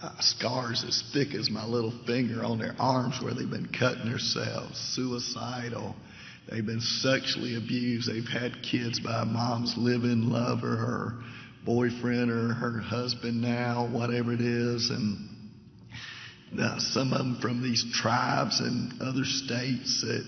uh, 0.00 0.10
scars 0.20 0.84
as 0.86 1.02
thick 1.12 1.34
as 1.34 1.50
my 1.50 1.64
little 1.64 1.92
finger 2.06 2.44
on 2.44 2.58
their 2.58 2.74
arms 2.78 3.18
where 3.22 3.34
they've 3.34 3.48
been 3.48 3.68
cutting 3.68 4.10
themselves, 4.10 4.78
suicidal. 4.94 5.94
They've 6.50 6.64
been 6.64 6.80
sexually 6.80 7.56
abused. 7.56 8.10
They've 8.10 8.24
had 8.24 8.62
kids 8.62 9.00
by 9.00 9.22
a 9.22 9.24
mom's 9.24 9.74
living 9.76 10.30
lover 10.30 10.74
or 10.74 11.22
boyfriend 11.64 12.30
or 12.30 12.54
her 12.54 12.78
husband 12.78 13.42
now, 13.42 13.88
whatever 13.92 14.32
it 14.32 14.40
is. 14.40 14.90
And 14.90 15.28
uh, 16.58 16.78
some 16.78 17.12
of 17.12 17.18
them 17.18 17.38
from 17.40 17.62
these 17.62 17.84
tribes 17.92 18.60
and 18.60 19.00
other 19.02 19.24
states 19.24 20.02
that 20.02 20.24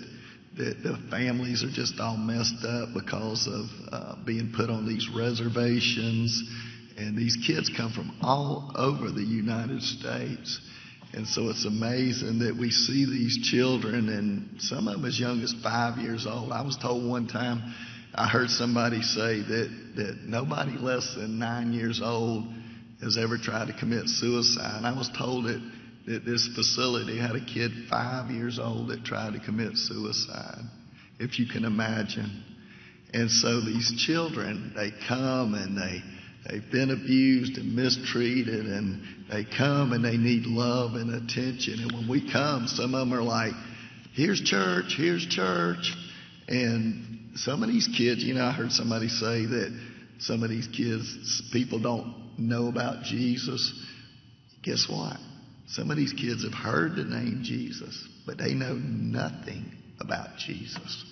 that 0.57 0.83
the 0.83 0.99
families 1.11 1.63
are 1.63 1.71
just 1.71 1.99
all 2.01 2.17
messed 2.17 2.65
up 2.65 2.89
because 2.93 3.47
of 3.47 3.67
uh, 3.93 4.17
being 4.27 4.53
put 4.55 4.69
on 4.69 4.87
these 4.87 5.09
reservations, 5.09 6.43
and 6.99 7.17
these 7.17 7.39
kids 7.47 7.71
come 7.77 7.93
from 7.93 8.17
all 8.21 8.73
over 8.77 9.11
the 9.11 9.23
United 9.23 9.83
States. 9.83 10.61
And 11.13 11.27
so 11.27 11.49
it's 11.51 11.65
amazing 11.65 12.41
that 12.41 12.57
we 12.57 12.71
see 12.71 13.05
these 13.05 13.49
children, 13.51 14.09
and 14.09 14.61
some 14.61 14.87
of 14.89 14.95
them 14.95 15.05
as 15.05 15.19
young 15.19 15.41
as 15.43 15.55
five 15.63 15.99
years 15.99 16.27
old. 16.27 16.53
I 16.53 16.63
was 16.63 16.77
told 16.77 17.09
one 17.09 17.27
time, 17.27 17.75
I 18.15 18.29
heard 18.29 18.51
somebody 18.51 19.03
say 19.03 19.41
that, 19.41 19.93
that 19.97 20.19
nobody 20.27 20.73
less 20.79 21.15
than 21.15 21.39
nine 21.39 21.73
years 21.73 22.01
old 22.03 22.45
has 23.03 23.17
ever 23.17 23.39
tried 23.39 23.69
to 23.69 23.73
commit 23.73 24.09
suicide. 24.09 24.83
I 24.85 24.97
was 24.97 25.09
told 25.17 25.47
that 25.47 25.61
that 26.07 26.25
this 26.25 26.49
facility 26.55 27.19
had 27.19 27.37
a 27.37 27.45
kid 27.45 27.73
five 27.89 28.31
years 28.31 28.59
old 28.59 28.89
that 28.89 29.05
tried 29.05 29.35
to 29.35 29.41
commit 29.41 29.77
suicide, 29.77 30.63
if 31.19 31.39
you 31.39 31.47
can 31.47 31.65
imagine. 31.65 32.45
And 33.13 33.31
so 33.31 33.61
these 33.61 33.93
children, 34.07 34.73
they 34.77 34.93
come 35.09 35.55
and 35.55 35.77
they, 35.77 36.03
they've 36.49 36.71
been 36.71 36.91
abused 36.91 37.59
and 37.59 37.75
mistreated 37.75 38.67
and 38.67 39.03
they 39.31 39.45
come 39.45 39.93
and 39.93 40.05
they 40.05 40.17
need 40.17 40.47
love 40.47 40.95
and 40.95 41.15
attention. 41.15 41.81
And 41.81 41.93
when 41.93 42.09
we 42.09 42.31
come, 42.31 42.67
some 42.67 42.95
of 42.95 43.09
them 43.09 43.13
are 43.13 43.23
like, 43.23 43.53
here's 44.15 44.41
church, 44.41 44.95
here's 44.97 45.27
church. 45.27 45.95
And 46.49 47.31
some 47.37 47.63
of 47.63 47.69
these 47.69 47.89
kids, 47.89 48.23
you 48.23 48.35
know, 48.35 48.45
I 48.45 48.53
heard 48.53 48.73
somebody 48.73 49.09
say 49.09 49.47
that 49.47 49.79
some 50.19 50.43
of 50.43 50.51
these 50.51 50.67
kids, 50.69 51.43
people 51.53 51.79
don't 51.79 52.39
know 52.39 52.69
about 52.69 53.05
Jesus. 53.05 53.73
Guess 54.63 54.87
what? 54.89 55.17
Some 55.71 55.91
of 55.91 55.97
these 55.97 56.13
kids 56.13 56.43
have 56.43 56.53
heard 56.53 56.97
the 56.97 57.05
name 57.05 57.43
Jesus, 57.45 58.09
but 58.27 58.39
they 58.39 58.55
know 58.55 58.75
nothing 58.75 59.71
about 60.01 60.37
Jesus. 60.37 61.05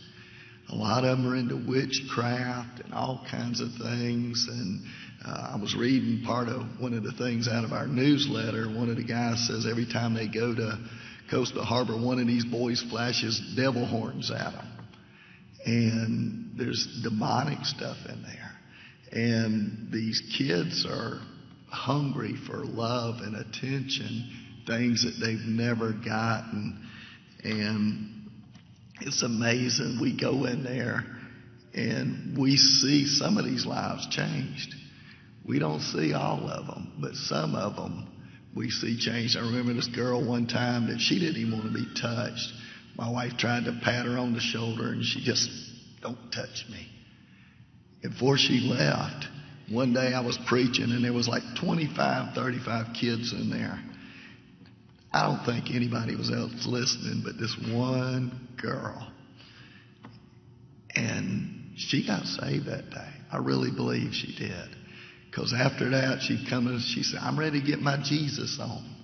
A 0.71 0.75
lot 0.75 1.05
of 1.05 1.17
them 1.17 1.33
are 1.33 1.37
into 1.37 1.57
witchcraft 1.57 2.81
and 2.81 2.93
all 2.93 3.25
kinds 3.31 3.61
of 3.61 3.69
things. 3.81 4.49
And 4.51 4.83
uh, 5.25 5.53
I 5.55 5.61
was 5.61 5.77
reading 5.77 6.25
part 6.27 6.49
of 6.49 6.81
one 6.81 6.93
of 6.93 7.05
the 7.05 7.13
things 7.13 7.47
out 7.47 7.65
of 7.65 7.73
our 7.73 7.87
newsletter. 7.87 8.67
One 8.67 8.91
of 8.91 8.97
the 8.97 9.05
guys 9.05 9.47
says 9.47 9.65
every 9.65 9.87
time 9.87 10.15
they 10.15 10.27
go 10.27 10.53
to 10.55 10.79
Coastal 11.31 11.65
Harbor, 11.65 11.97
one 11.97 12.19
of 12.19 12.27
these 12.27 12.45
boys 12.45 12.83
flashes 12.91 13.41
devil 13.55 13.87
horns 13.87 14.31
at 14.33 14.53
them. 14.53 14.69
And 15.67 16.59
there's 16.59 17.01
demonic 17.05 17.65
stuff 17.65 17.99
in 18.09 18.23
there. 18.23 18.51
And 19.13 19.93
these 19.93 20.21
kids 20.37 20.85
are 20.85 21.21
hungry 21.71 22.35
for 22.47 22.65
love 22.65 23.21
and 23.23 23.37
attention 23.37 24.47
things 24.69 25.05
that 25.05 25.25
they've 25.25 25.47
never 25.47 25.93
gotten. 25.93 26.87
And 27.43 28.31
it's 29.01 29.23
amazing. 29.23 29.99
We 30.01 30.17
go 30.17 30.45
in 30.45 30.63
there 30.63 31.05
and 31.75 32.37
we 32.39 32.57
see 32.57 33.07
some 33.07 33.39
of 33.39 33.45
these 33.45 33.67
lives 33.67 34.07
changed. 34.09 34.75
We 35.45 35.59
don't 35.59 35.81
see 35.81 36.13
all 36.13 36.49
of 36.49 36.67
them, 36.67 36.93
but 37.01 37.15
some 37.15 37.55
of 37.55 37.77
them 37.77 38.07
we 38.55 38.71
see 38.71 38.99
changed. 38.99 39.37
I 39.37 39.41
remember 39.41 39.73
this 39.73 39.89
girl 39.89 40.27
one 40.27 40.47
time 40.47 40.89
that 40.89 41.01
she 41.01 41.19
didn't 41.19 41.41
even 41.41 41.53
want 41.59 41.73
to 41.73 41.79
be 41.79 41.87
touched. 42.01 42.53
My 42.97 43.11
wife 43.11 43.37
tried 43.39 43.65
to 43.65 43.81
pat 43.83 44.07
her 44.07 44.19
on 44.19 44.35
the 44.35 44.41
shoulder 44.41 44.89
and 44.89 45.05
she 45.05 45.23
just, 45.23 45.49
don't 46.03 46.33
touch 46.33 46.65
me. 46.71 46.89
Before 48.03 48.37
she 48.37 48.61
left, 48.61 49.27
one 49.71 49.93
day 49.93 50.13
I 50.13 50.21
was 50.21 50.39
preaching 50.47 50.91
and 50.91 51.05
there 51.05 51.13
was 51.13 51.29
like 51.29 51.43
25, 51.61 52.35
35 52.35 52.87
kids 52.99 53.33
in 53.33 53.51
there. 53.51 53.79
I 55.19 55.23
don't 55.27 55.45
think 55.45 55.75
anybody 55.75 56.15
was 56.15 56.31
else 56.31 56.65
listening 56.65 57.23
but 57.25 57.39
this 57.39 57.57
one 57.73 58.49
girl. 58.57 59.11
And 60.95 61.73
she 61.77 62.07
got 62.07 62.25
saved 62.25 62.67
that 62.67 62.91
day. 62.91 63.11
I 63.33 63.39
really 63.39 63.73
believe 63.73 64.15
she 64.15 64.37
did. 64.37 64.77
Because 65.29 65.53
after 65.53 65.91
that, 65.91 66.23
she'd 66.23 66.49
come 66.49 66.69
and 66.69 66.81
she 66.81 67.03
said, 67.03 67.19
I'm 67.21 67.37
ready 67.37 67.61
to 67.61 67.67
get 67.67 67.81
my 67.81 68.01
Jesus 68.01 68.61
on. 68.61 68.95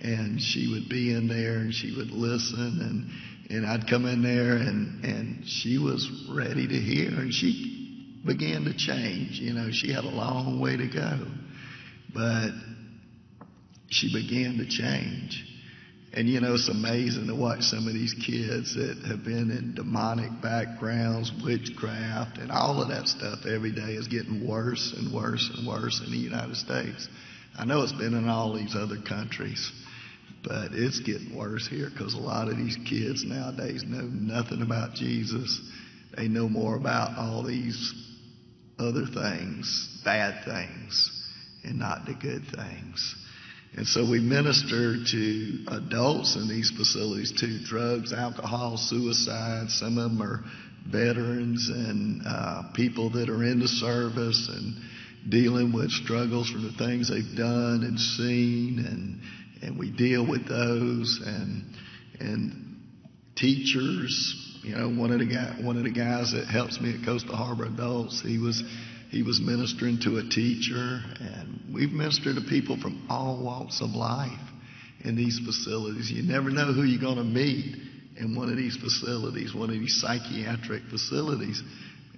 And 0.00 0.40
she 0.40 0.72
would 0.72 0.88
be 0.88 1.12
in 1.12 1.28
there 1.28 1.58
and 1.58 1.74
she 1.74 1.94
would 1.94 2.12
listen 2.12 3.10
and, 3.50 3.54
and 3.54 3.66
I'd 3.66 3.90
come 3.90 4.06
in 4.06 4.22
there 4.22 4.56
and, 4.56 5.04
and 5.04 5.46
she 5.46 5.76
was 5.76 6.30
ready 6.30 6.66
to 6.66 6.74
hear 6.76 7.10
and 7.10 7.34
she 7.34 8.16
began 8.24 8.64
to 8.64 8.74
change. 8.74 9.32
You 9.38 9.52
know, 9.52 9.68
she 9.70 9.92
had 9.92 10.04
a 10.04 10.08
long 10.08 10.60
way 10.60 10.78
to 10.78 10.88
go. 10.88 11.26
But 12.14 12.52
she 13.90 14.10
began 14.14 14.56
to 14.56 14.66
change. 14.66 15.44
And 16.12 16.26
you 16.26 16.40
know, 16.40 16.54
it's 16.54 16.68
amazing 16.68 17.26
to 17.26 17.34
watch 17.34 17.62
some 17.62 17.86
of 17.86 17.92
these 17.92 18.14
kids 18.14 18.74
that 18.74 18.96
have 19.08 19.24
been 19.24 19.50
in 19.50 19.74
demonic 19.74 20.40
backgrounds, 20.40 21.30
witchcraft, 21.44 22.38
and 22.38 22.50
all 22.50 22.80
of 22.80 22.88
that 22.88 23.08
stuff 23.08 23.44
every 23.46 23.72
day 23.72 23.92
is 23.92 24.08
getting 24.08 24.46
worse 24.48 24.94
and 24.96 25.12
worse 25.12 25.50
and 25.54 25.66
worse 25.68 26.00
in 26.04 26.10
the 26.10 26.16
United 26.18 26.56
States. 26.56 27.08
I 27.58 27.66
know 27.66 27.82
it's 27.82 27.92
been 27.92 28.14
in 28.14 28.28
all 28.28 28.54
these 28.54 28.74
other 28.74 28.96
countries, 29.06 29.70
but 30.42 30.72
it's 30.72 31.00
getting 31.00 31.36
worse 31.36 31.66
here 31.68 31.90
because 31.90 32.14
a 32.14 32.18
lot 32.18 32.48
of 32.48 32.56
these 32.56 32.78
kids 32.88 33.24
nowadays 33.24 33.84
know 33.86 34.02
nothing 34.02 34.62
about 34.62 34.94
Jesus. 34.94 35.60
They 36.16 36.28
know 36.28 36.48
more 36.48 36.76
about 36.76 37.18
all 37.18 37.42
these 37.42 37.92
other 38.78 39.04
things, 39.06 40.00
bad 40.04 40.44
things, 40.44 41.10
and 41.64 41.78
not 41.78 42.06
the 42.06 42.14
good 42.14 42.44
things. 42.46 43.14
And 43.76 43.86
so 43.86 44.08
we 44.08 44.20
minister 44.20 44.96
to 45.04 45.64
adults 45.68 46.36
in 46.36 46.48
these 46.48 46.70
facilities 46.70 47.32
to 47.40 47.64
drugs, 47.64 48.12
alcohol, 48.12 48.76
suicide. 48.76 49.70
Some 49.70 49.98
of 49.98 50.10
them 50.10 50.22
are 50.22 50.42
veterans 50.90 51.68
and 51.68 52.22
uh, 52.26 52.62
people 52.74 53.10
that 53.10 53.28
are 53.28 53.44
in 53.44 53.60
the 53.60 53.68
service 53.68 54.50
and 54.52 55.30
dealing 55.30 55.72
with 55.72 55.90
struggles 55.90 56.50
from 56.50 56.62
the 56.62 56.72
things 56.72 57.08
they've 57.08 57.36
done 57.36 57.84
and 57.84 58.00
seen. 58.00 58.84
And, 58.84 59.20
and 59.62 59.78
we 59.78 59.90
deal 59.90 60.26
with 60.26 60.48
those. 60.48 61.20
And, 61.24 61.74
and 62.20 62.68
teachers, 63.36 64.60
you 64.62 64.74
know, 64.74 64.88
one 64.88 65.12
of 65.12 65.18
the 65.18 65.26
guy, 65.26 65.56
one 65.60 65.76
of 65.76 65.84
the 65.84 65.92
guys 65.92 66.32
that 66.32 66.46
helps 66.46 66.80
me 66.80 66.94
at 66.98 67.04
Coastal 67.04 67.36
Harbor 67.36 67.66
Adults, 67.66 68.22
he 68.22 68.38
was 68.38 68.62
he 69.10 69.22
was 69.22 69.40
ministering 69.40 69.98
to 70.00 70.18
a 70.18 70.22
teacher, 70.22 71.00
and 71.20 71.72
we've 71.72 71.92
ministered 71.92 72.36
to 72.36 72.42
people 72.42 72.78
from 72.78 73.06
all 73.08 73.42
walks 73.42 73.80
of 73.80 73.90
life 73.90 74.38
in 75.02 75.16
these 75.16 75.40
facilities. 75.44 76.10
You 76.10 76.22
never 76.22 76.50
know 76.50 76.72
who 76.72 76.82
you're 76.82 77.00
going 77.00 77.16
to 77.16 77.24
meet 77.24 77.76
in 78.18 78.36
one 78.36 78.50
of 78.50 78.56
these 78.56 78.76
facilities, 78.76 79.54
one 79.54 79.70
of 79.70 79.76
these 79.78 79.98
psychiatric 80.00 80.82
facilities. 80.90 81.62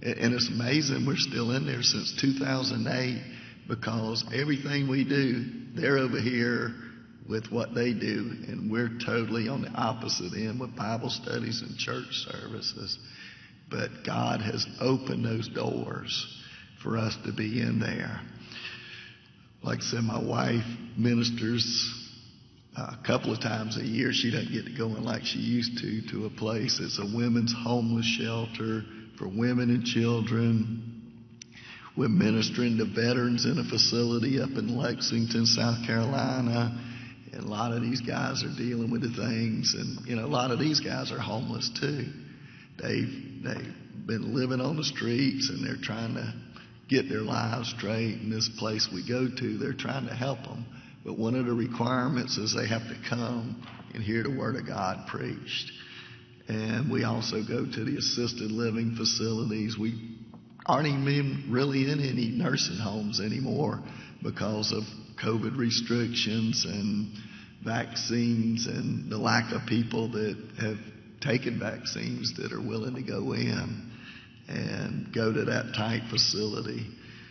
And 0.02 0.34
it's 0.34 0.48
amazing 0.48 1.06
we're 1.06 1.16
still 1.16 1.52
in 1.52 1.66
there 1.66 1.82
since 1.82 2.18
2008 2.20 3.22
because 3.68 4.24
everything 4.34 4.88
we 4.88 5.04
do, 5.04 5.44
they're 5.74 5.98
over 5.98 6.20
here 6.20 6.74
with 7.28 7.52
what 7.52 7.72
they 7.72 7.92
do, 7.92 8.32
and 8.48 8.68
we're 8.68 8.98
totally 9.06 9.46
on 9.46 9.62
the 9.62 9.68
opposite 9.68 10.32
end 10.34 10.58
with 10.58 10.74
Bible 10.74 11.10
studies 11.10 11.62
and 11.62 11.76
church 11.76 12.26
services. 12.26 12.98
But 13.70 13.90
God 14.04 14.40
has 14.40 14.66
opened 14.80 15.24
those 15.24 15.46
doors 15.46 16.39
for 16.82 16.96
us 16.96 17.16
to 17.24 17.32
be 17.32 17.60
in 17.60 17.78
there. 17.80 18.20
Like 19.62 19.78
I 19.78 19.82
said, 19.82 20.02
my 20.02 20.22
wife 20.22 20.64
ministers 20.96 22.00
uh, 22.76 22.94
a 22.98 23.06
couple 23.06 23.32
of 23.32 23.40
times 23.40 23.76
a 23.76 23.84
year. 23.84 24.12
She 24.12 24.30
doesn't 24.30 24.52
get 24.52 24.64
to 24.64 24.76
go 24.76 24.86
in 24.96 25.04
like 25.04 25.24
she 25.24 25.38
used 25.38 25.78
to 25.78 26.00
to 26.12 26.26
a 26.26 26.30
place. 26.30 26.80
It's 26.80 26.98
a 26.98 27.16
women's 27.16 27.52
homeless 27.52 28.06
shelter 28.06 28.82
for 29.18 29.28
women 29.28 29.70
and 29.70 29.84
children. 29.84 30.86
We're 31.96 32.08
ministering 32.08 32.78
to 32.78 32.84
veterans 32.86 33.44
in 33.44 33.58
a 33.58 33.64
facility 33.64 34.40
up 34.40 34.50
in 34.50 34.76
Lexington, 34.76 35.44
South 35.44 35.84
Carolina. 35.84 36.80
And 37.32 37.44
a 37.44 37.46
lot 37.46 37.72
of 37.72 37.82
these 37.82 38.00
guys 38.00 38.42
are 38.42 38.56
dealing 38.56 38.90
with 38.90 39.02
the 39.02 39.10
things, 39.10 39.74
and 39.74 40.06
you 40.06 40.16
know, 40.16 40.24
a 40.24 40.26
lot 40.26 40.50
of 40.50 40.58
these 40.58 40.80
guys 40.80 41.12
are 41.12 41.18
homeless 41.18 41.70
too. 41.78 42.06
They've 42.82 43.42
they've 43.44 43.74
been 44.06 44.34
living 44.34 44.60
on 44.60 44.76
the 44.76 44.84
streets, 44.84 45.50
and 45.50 45.64
they're 45.64 45.82
trying 45.82 46.14
to 46.14 46.32
get 46.90 47.08
their 47.08 47.22
lives 47.22 47.72
straight. 47.76 48.16
And 48.16 48.32
this 48.32 48.50
place 48.58 48.88
we 48.92 49.06
go 49.06 49.28
to, 49.28 49.58
they're 49.58 49.72
trying 49.72 50.06
to 50.08 50.14
help 50.14 50.42
them. 50.42 50.66
But 51.04 51.18
one 51.18 51.34
of 51.34 51.46
the 51.46 51.54
requirements 51.54 52.36
is 52.36 52.54
they 52.54 52.66
have 52.66 52.86
to 52.88 52.96
come 53.08 53.66
and 53.94 54.02
hear 54.02 54.22
the 54.22 54.36
Word 54.36 54.56
of 54.56 54.66
God 54.66 55.06
preached. 55.06 55.72
And 56.48 56.90
we 56.90 57.04
also 57.04 57.42
go 57.42 57.64
to 57.64 57.84
the 57.84 57.96
assisted 57.96 58.50
living 58.50 58.96
facilities. 58.96 59.78
We 59.78 60.16
aren't 60.66 60.88
even 60.88 61.46
really 61.48 61.90
in 61.90 62.00
any 62.00 62.28
nursing 62.28 62.76
homes 62.76 63.20
anymore 63.20 63.82
because 64.22 64.72
of 64.72 64.82
COVID 65.22 65.56
restrictions 65.56 66.66
and 66.66 67.12
vaccines 67.64 68.66
and 68.66 69.10
the 69.10 69.18
lack 69.18 69.52
of 69.52 69.66
people 69.66 70.10
that 70.12 70.36
have 70.60 70.78
taken 71.20 71.58
vaccines 71.58 72.34
that 72.36 72.52
are 72.52 72.60
willing 72.60 72.94
to 72.96 73.02
go 73.02 73.32
in 73.32 73.89
and 74.50 75.12
go 75.14 75.32
to 75.32 75.44
that 75.46 75.72
type 75.76 76.02
facility. 76.10 76.86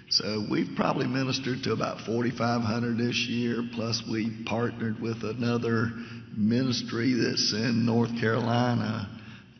So 0.10 0.46
we've 0.50 0.76
probably 0.76 1.06
ministered 1.06 1.64
to 1.64 1.74
about 1.74 2.02
4,500 2.02 2.98
this 2.98 3.28
year, 3.28 3.64
plus 3.74 4.02
we 4.10 4.44
partnered 4.46 5.00
with 5.00 5.24
another 5.24 5.92
ministry 6.36 7.14
that's 7.14 7.54
in 7.54 7.86
North 7.86 8.20
Carolina. 8.20 9.08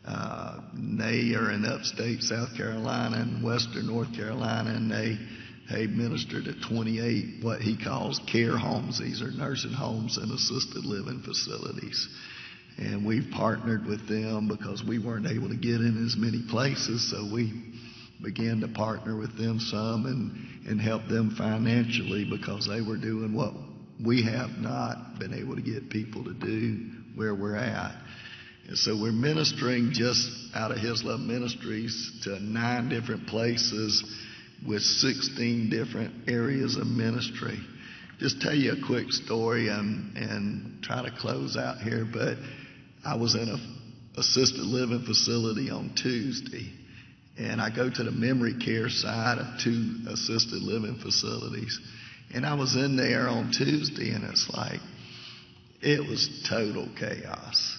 Uh, 0.04 0.60
they 0.98 1.34
are 1.36 1.52
in 1.52 1.64
upstate 1.64 2.22
South 2.22 2.56
Carolina 2.56 3.18
and 3.18 3.44
western 3.44 3.86
North 3.86 4.12
Carolina, 4.14 4.70
and 4.70 4.90
they 4.90 5.18
they 5.70 5.86
minister 5.86 6.42
to 6.42 6.52
28 6.68 7.44
what 7.44 7.60
he 7.60 7.76
calls 7.76 8.20
care 8.26 8.56
homes. 8.56 8.98
These 8.98 9.22
are 9.22 9.30
nursing 9.30 9.72
homes 9.72 10.16
and 10.16 10.32
assisted 10.32 10.84
living 10.84 11.22
facilities. 11.22 12.08
And 12.78 13.04
we've 13.04 13.30
partnered 13.32 13.86
with 13.86 14.08
them 14.08 14.48
because 14.48 14.82
we 14.82 14.98
weren't 14.98 15.26
able 15.26 15.48
to 15.48 15.56
get 15.56 15.76
in 15.76 16.04
as 16.06 16.16
many 16.16 16.42
places, 16.48 17.10
so 17.10 17.28
we 17.32 17.52
began 18.22 18.60
to 18.60 18.68
partner 18.68 19.16
with 19.16 19.36
them 19.36 19.58
some 19.60 20.06
and, 20.06 20.68
and 20.68 20.80
help 20.80 21.06
them 21.08 21.34
financially 21.36 22.26
because 22.30 22.66
they 22.66 22.80
were 22.80 22.96
doing 22.96 23.34
what 23.34 23.52
we 24.04 24.22
have 24.22 24.50
not 24.58 25.18
been 25.18 25.34
able 25.34 25.56
to 25.56 25.62
get 25.62 25.90
people 25.90 26.24
to 26.24 26.34
do 26.34 26.90
where 27.14 27.34
we're 27.34 27.56
at. 27.56 27.94
And 28.68 28.78
so 28.78 28.98
we're 29.00 29.12
ministering 29.12 29.90
just 29.92 30.30
out 30.54 30.70
of 30.70 30.78
His 30.78 31.02
Love 31.02 31.20
Ministries 31.20 32.20
to 32.24 32.40
nine 32.40 32.88
different 32.88 33.26
places 33.26 34.04
with 34.66 34.82
16 34.82 35.70
different 35.70 36.28
areas 36.28 36.76
of 36.76 36.86
ministry. 36.86 37.58
Just 38.18 38.40
tell 38.42 38.54
you 38.54 38.72
a 38.72 38.86
quick 38.86 39.10
story 39.10 39.68
and, 39.68 40.16
and 40.16 40.82
try 40.82 41.02
to 41.02 41.10
close 41.10 41.56
out 41.56 41.78
here, 41.78 42.06
but 42.10 42.36
I 43.04 43.16
was 43.16 43.34
in 43.34 43.48
a 43.48 44.20
assisted 44.20 44.64
living 44.64 45.04
facility 45.04 45.70
on 45.70 45.94
Tuesday 45.94 46.70
and 47.38 47.60
I 47.60 47.74
go 47.74 47.88
to 47.88 48.02
the 48.02 48.10
memory 48.10 48.54
care 48.54 48.88
side 48.90 49.38
of 49.38 49.60
two 49.62 49.96
assisted 50.08 50.62
living 50.62 50.96
facilities. 50.96 51.80
And 52.34 52.44
I 52.44 52.54
was 52.54 52.76
in 52.76 52.96
there 52.96 53.28
on 53.28 53.52
Tuesday 53.52 54.10
and 54.10 54.24
it's 54.24 54.50
like, 54.52 54.80
it 55.80 56.06
was 56.06 56.46
total 56.48 56.88
chaos. 56.98 57.78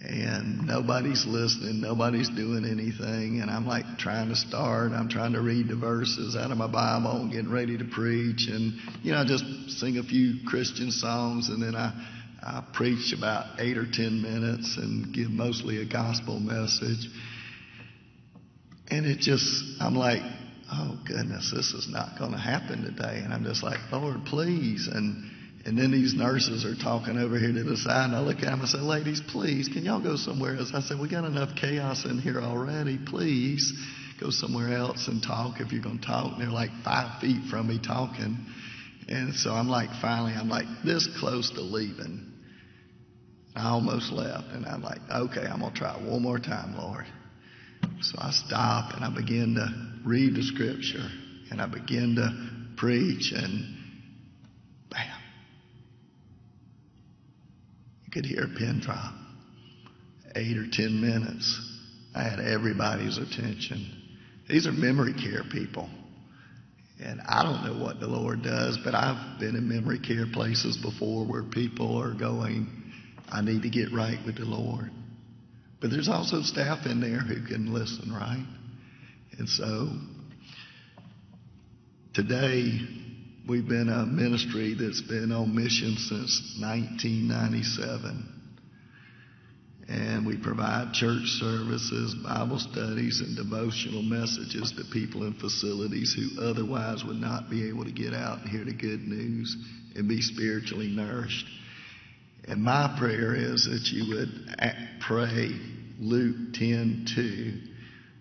And 0.00 0.66
nobody's 0.66 1.26
listening, 1.26 1.80
nobody's 1.80 2.28
doing 2.28 2.64
anything, 2.64 3.40
and 3.40 3.50
I'm 3.50 3.66
like 3.66 3.84
trying 3.98 4.28
to 4.28 4.36
start, 4.36 4.92
I'm 4.92 5.08
trying 5.08 5.32
to 5.32 5.40
read 5.40 5.66
the 5.66 5.74
verses 5.74 6.36
out 6.36 6.52
of 6.52 6.56
my 6.56 6.68
Bible 6.68 7.22
and 7.22 7.32
getting 7.32 7.50
ready 7.50 7.76
to 7.78 7.84
preach, 7.84 8.46
and 8.48 8.74
you 9.02 9.10
know, 9.10 9.24
just 9.24 9.44
sing 9.80 9.98
a 9.98 10.04
few 10.04 10.46
Christian 10.46 10.92
songs, 10.92 11.48
and 11.48 11.60
then 11.60 11.74
I 11.74 11.92
I 12.42 12.64
preach 12.72 13.12
about 13.12 13.60
eight 13.60 13.76
or 13.76 13.86
ten 13.90 14.22
minutes 14.22 14.76
and 14.76 15.12
give 15.12 15.30
mostly 15.30 15.82
a 15.82 15.84
gospel 15.84 16.38
message, 16.38 17.08
and 18.90 19.06
it 19.06 19.18
just 19.18 19.64
I'm 19.80 19.94
like, 19.94 20.22
oh 20.72 20.98
goodness, 21.06 21.52
this 21.54 21.72
is 21.72 21.88
not 21.88 22.18
going 22.18 22.32
to 22.32 22.38
happen 22.38 22.84
today, 22.84 23.20
and 23.24 23.32
I'm 23.32 23.44
just 23.44 23.62
like, 23.62 23.78
Lord, 23.92 24.24
please, 24.24 24.88
and 24.92 25.30
and 25.66 25.76
then 25.76 25.90
these 25.90 26.14
nurses 26.14 26.64
are 26.64 26.74
talking 26.74 27.18
over 27.18 27.38
here 27.38 27.52
to 27.52 27.62
the 27.62 27.76
side, 27.76 28.06
and 28.06 28.16
I 28.16 28.20
look 28.20 28.38
at 28.38 28.44
them 28.44 28.60
and 28.60 28.68
say, 28.68 28.78
Ladies, 28.78 29.20
please, 29.20 29.68
can 29.68 29.84
y'all 29.84 30.02
go 30.02 30.16
somewhere 30.16 30.56
else? 30.56 30.70
I 30.72 30.80
said, 30.80 30.98
We 30.98 31.10
got 31.10 31.24
enough 31.24 31.56
chaos 31.56 32.04
in 32.04 32.18
here 32.18 32.40
already. 32.40 32.98
Please 33.04 33.74
go 34.20 34.30
somewhere 34.30 34.74
else 34.74 35.08
and 35.08 35.22
talk 35.22 35.60
if 35.60 35.72
you're 35.72 35.82
going 35.82 35.98
to 35.98 36.06
talk. 36.06 36.32
And 36.32 36.40
they're 36.40 36.48
like 36.48 36.70
five 36.84 37.20
feet 37.20 37.44
from 37.50 37.68
me 37.68 37.78
talking. 37.84 38.38
And 39.08 39.34
so 39.34 39.52
I'm 39.52 39.68
like, 39.68 39.90
finally, 40.00 40.32
I'm 40.32 40.48
like 40.48 40.66
this 40.84 41.08
close 41.18 41.50
to 41.50 41.60
leaving. 41.60 42.27
I 43.58 43.70
almost 43.70 44.12
left, 44.12 44.48
and 44.52 44.66
I'm 44.66 44.82
like, 44.82 45.00
okay, 45.10 45.46
I'm 45.46 45.60
going 45.60 45.72
to 45.72 45.78
try 45.78 45.92
one 45.94 46.22
more 46.22 46.38
time, 46.38 46.76
Lord. 46.76 47.06
So 48.00 48.18
I 48.18 48.30
stop 48.30 48.94
and 48.94 49.04
I 49.04 49.14
begin 49.14 49.54
to 49.54 50.08
read 50.08 50.34
the 50.34 50.42
scripture 50.42 51.08
and 51.50 51.60
I 51.60 51.66
begin 51.66 52.16
to 52.16 52.76
preach, 52.76 53.32
and 53.32 53.76
bam, 54.90 55.20
you 58.04 58.12
could 58.12 58.26
hear 58.26 58.44
a 58.44 58.58
pin 58.58 58.80
drop. 58.80 59.14
Eight 60.36 60.56
or 60.56 60.66
ten 60.70 61.00
minutes. 61.00 61.60
I 62.14 62.22
had 62.22 62.38
everybody's 62.38 63.16
attention. 63.18 63.90
These 64.48 64.66
are 64.66 64.72
memory 64.72 65.14
care 65.14 65.42
people. 65.50 65.88
And 67.02 67.20
I 67.22 67.42
don't 67.42 67.64
know 67.64 67.82
what 67.84 68.00
the 68.00 68.06
Lord 68.06 68.42
does, 68.42 68.78
but 68.84 68.94
I've 68.94 69.40
been 69.40 69.56
in 69.56 69.68
memory 69.68 69.98
care 69.98 70.26
places 70.32 70.76
before 70.76 71.24
where 71.24 71.44
people 71.44 71.96
are 71.96 72.12
going, 72.12 72.87
I 73.30 73.40
need 73.42 73.62
to 73.62 73.70
get 73.70 73.92
right 73.92 74.18
with 74.24 74.36
the 74.36 74.44
Lord. 74.44 74.90
But 75.80 75.90
there's 75.90 76.08
also 76.08 76.42
staff 76.42 76.86
in 76.86 77.00
there 77.00 77.20
who 77.20 77.46
can 77.46 77.72
listen, 77.72 78.12
right? 78.12 78.46
And 79.38 79.48
so 79.48 79.90
today 82.14 82.98
We've 83.48 83.66
been 83.66 83.88
a 83.88 84.04
ministry 84.04 84.74
that's 84.78 85.00
been 85.00 85.32
on 85.32 85.54
mission 85.54 85.96
since 85.96 86.58
1997. 86.60 88.34
And 89.88 90.26
we 90.26 90.36
provide 90.36 90.92
church 90.92 91.24
services, 91.40 92.14
Bible 92.22 92.58
studies, 92.58 93.22
and 93.24 93.34
devotional 93.34 94.02
messages 94.02 94.74
to 94.76 94.84
people 94.92 95.24
in 95.24 95.32
facilities 95.32 96.12
who 96.12 96.42
otherwise 96.42 97.02
would 97.04 97.16
not 97.16 97.48
be 97.48 97.66
able 97.70 97.84
to 97.84 97.90
get 97.90 98.12
out 98.12 98.40
and 98.40 98.50
hear 98.50 98.66
the 98.66 98.74
good 98.74 99.08
news 99.08 99.56
and 99.96 100.06
be 100.06 100.20
spiritually 100.20 100.88
nourished. 100.88 101.46
And 102.48 102.62
my 102.62 102.96
prayer 102.98 103.34
is 103.34 103.64
that 103.64 103.90
you 103.92 104.16
would 104.16 104.56
pray 105.00 105.50
Luke 105.98 106.54
10 106.54 107.06
2 107.14 107.68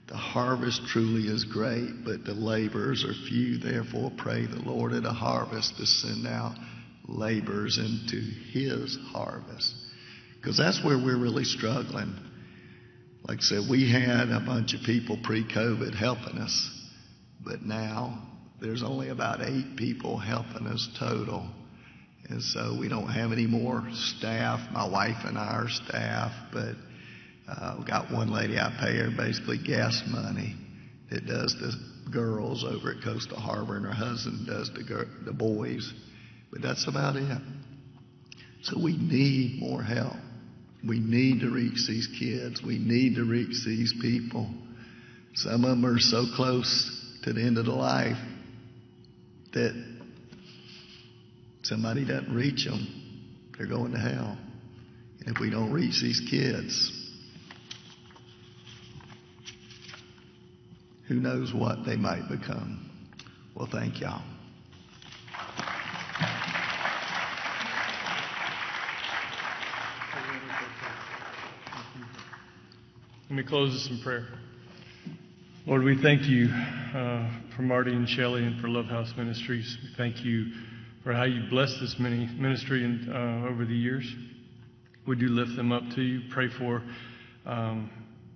the 0.08 0.16
harvest 0.16 0.88
truly 0.88 1.28
is 1.28 1.44
great, 1.44 2.06
but 2.06 2.24
the 2.24 2.34
laborers 2.34 3.04
are 3.04 3.14
few. 3.14 3.58
Therefore, 3.58 4.12
pray 4.18 4.46
the 4.46 4.62
Lord 4.62 4.94
of 4.94 5.04
the 5.04 5.12
harvest 5.12 5.76
to 5.78 5.86
send 5.86 6.26
out 6.26 6.56
laborers 7.08 7.78
into 7.78 8.22
his 8.52 8.98
harvest. 9.12 9.74
Because 10.38 10.58
that's 10.58 10.84
where 10.84 10.98
we're 10.98 11.18
really 11.18 11.44
struggling. 11.44 12.16
Like 13.28 13.40
I 13.40 13.42
said, 13.42 13.70
we 13.70 13.92
had 13.92 14.30
a 14.30 14.40
bunch 14.40 14.74
of 14.74 14.82
people 14.84 15.20
pre 15.22 15.44
COVID 15.44 15.94
helping 15.94 16.38
us, 16.38 16.72
but 17.44 17.64
now 17.64 18.22
there's 18.62 18.84
only 18.84 19.10
about 19.10 19.42
eight 19.42 19.76
people 19.76 20.18
helping 20.18 20.68
us 20.68 20.88
total. 20.98 21.50
And 22.30 22.42
so 22.42 22.78
we 22.80 22.90
don't 22.90 23.08
have 23.08 23.32
any 23.32 23.48
more 23.48 23.88
staff. 23.94 24.60
My 24.72 24.88
wife 24.88 25.24
and 25.24 25.38
I 25.38 25.48
are 25.48 25.70
staff, 25.70 26.32
but 26.52 26.76
uh, 27.48 27.78
we 27.80 27.86
got 27.86 28.12
one 28.12 28.30
lady 28.30 28.58
I 28.58 28.76
pay 28.82 28.98
her 28.98 29.10
basically 29.16 29.58
gas 29.58 30.04
money 30.08 30.56
that 31.10 31.26
does 31.26 31.56
the 31.60 32.12
girls 32.12 32.66
over 32.66 32.92
at 32.92 33.04
Coastal 33.04 33.40
Harbor, 33.40 33.78
and 33.78 33.86
her 33.86 33.94
husband 33.94 34.46
does 34.46 34.70
the 34.74 35.08
the 35.26 35.34
boys. 35.34 35.94
But 36.52 36.62
that's 36.62 36.88
about 36.88 37.16
it. 37.16 37.42
So 38.64 38.78
we 38.82 38.98
need 38.98 39.60
more 39.62 39.82
help. 39.82 40.16
We 40.86 41.00
need 41.00 41.42
to 41.42 41.50
reach 41.50 41.86
these 41.88 42.08
kids. 42.20 42.62
We 42.62 42.78
need 42.78 43.16
to 43.16 43.24
reach 43.24 43.64
these 43.66 43.94
people. 44.02 44.50
Some 45.36 45.64
of 45.64 45.70
them 45.70 45.86
are 45.86 46.00
so 46.00 46.26
close 46.36 47.20
to 47.24 47.34
the 47.34 47.42
end 47.42 47.58
of 47.58 47.66
the 47.66 47.74
life 47.74 48.18
that 49.54 49.97
somebody 51.68 52.06
doesn't 52.06 52.34
reach 52.34 52.66
them, 52.66 52.88
they're 53.58 53.68
going 53.68 53.92
to 53.92 53.98
hell. 53.98 54.38
And 55.20 55.36
if 55.36 55.42
we 55.42 55.50
don't 55.50 55.72
reach 55.72 56.02
these 56.02 56.22
kids, 56.30 56.94
who 61.08 61.16
knows 61.16 61.54
what 61.54 61.86
they 61.86 61.98
might 61.98 62.30
become. 62.30 62.90
Well, 63.56 63.68
thank 63.72 64.00
y'all. 64.00 64.22
Let 73.30 73.36
me 73.36 73.44
close 73.44 73.74
this 73.74 73.90
in 73.90 74.02
prayer. 74.02 74.26
Lord, 75.66 75.84
we 75.84 76.02
thank 76.02 76.24
you 76.24 76.48
uh, 76.48 77.30
for 77.56 77.62
Marty 77.62 77.92
and 77.92 78.08
Shelley 78.08 78.46
and 78.46 78.62
for 78.62 78.70
Love 78.70 78.86
House 78.86 79.12
Ministries. 79.18 79.78
We 79.84 79.90
thank 79.98 80.24
you 80.24 80.46
for 81.08 81.14
how 81.14 81.24
you 81.24 81.42
blessed 81.50 81.80
this 81.80 81.96
mini 82.00 82.28
ministry 82.38 82.84
in, 82.84 83.10
uh, 83.10 83.48
over 83.48 83.64
the 83.64 83.74
years. 83.74 84.06
Would 85.08 85.22
you 85.22 85.30
lift 85.30 85.56
them 85.56 85.72
up 85.72 85.84
to 85.96 86.02
you? 86.02 86.20
Pray 86.34 86.50
for 86.50 86.84
um, 87.46 87.90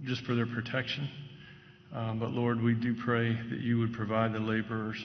just 0.06 0.24
for 0.24 0.36
their 0.36 0.46
protection. 0.46 1.10
Um, 1.94 2.18
but 2.18 2.32
Lord, 2.32 2.62
we 2.64 2.74
do 2.74 2.96
pray 3.04 3.38
that 3.50 3.60
you 3.60 3.78
would 3.80 3.92
provide 3.92 4.32
the 4.32 4.40
laborers. 4.40 4.96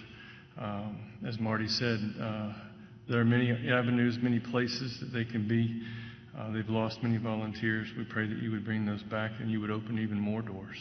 Um, 0.56 0.96
as 1.26 1.40
Marty 1.40 1.66
said, 1.66 1.98
uh, 2.22 2.52
there 3.08 3.18
are 3.18 3.24
many 3.24 3.50
avenues, 3.50 4.16
many 4.22 4.38
places 4.38 5.00
that 5.00 5.12
they 5.12 5.24
can 5.24 5.48
be. 5.48 5.82
Uh, 6.38 6.52
they've 6.52 6.70
lost 6.70 7.02
many 7.02 7.16
volunteers. 7.16 7.88
We 7.98 8.04
pray 8.04 8.28
that 8.28 8.38
you 8.38 8.52
would 8.52 8.64
bring 8.64 8.86
those 8.86 9.02
back 9.02 9.32
and 9.40 9.50
you 9.50 9.60
would 9.60 9.72
open 9.72 9.98
even 9.98 10.20
more 10.20 10.40
doors, 10.40 10.76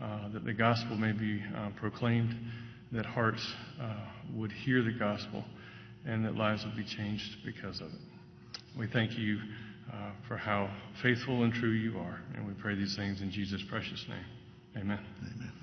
uh, 0.00 0.28
that 0.28 0.44
the 0.44 0.52
gospel 0.52 0.96
may 0.96 1.10
be 1.10 1.42
uh, 1.56 1.70
proclaimed, 1.70 2.36
that 2.92 3.04
hearts 3.04 3.44
uh, 3.82 3.94
would 4.32 4.52
hear 4.52 4.84
the 4.84 4.92
gospel, 4.92 5.44
and 6.06 6.24
that 6.24 6.34
lives 6.34 6.64
will 6.64 6.76
be 6.76 6.84
changed 6.84 7.38
because 7.44 7.80
of 7.80 7.88
it. 7.88 8.00
We 8.78 8.86
thank 8.86 9.18
you 9.18 9.38
uh, 9.92 10.10
for 10.28 10.36
how 10.36 10.70
faithful 11.02 11.42
and 11.42 11.52
true 11.52 11.72
you 11.72 11.98
are, 11.98 12.20
and 12.34 12.46
we 12.46 12.54
pray 12.54 12.74
these 12.74 12.96
things 12.96 13.20
in 13.20 13.30
Jesus' 13.30 13.62
precious 13.68 14.04
name. 14.08 14.24
Amen. 14.76 15.00
Amen. 15.34 15.59